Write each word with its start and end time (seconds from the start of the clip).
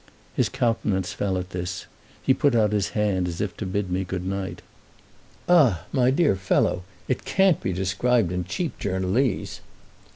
His 0.35 0.49
countenance 0.49 1.13
fell 1.13 1.37
at 1.37 1.51
this—he 1.51 2.33
put 2.33 2.55
out 2.55 2.71
his 2.71 2.89
hand 2.97 3.27
as 3.27 3.39
if 3.39 3.55
to 3.57 3.67
bid 3.67 3.91
me 3.91 4.03
good 4.03 4.25
night. 4.25 4.63
"Ah 5.47 5.85
my 5.91 6.09
dear 6.09 6.35
fellow, 6.35 6.81
it 7.07 7.23
can't 7.23 7.61
be 7.61 7.71
described 7.71 8.31
in 8.31 8.43
cheap 8.43 8.79
journalese!" 8.79 9.59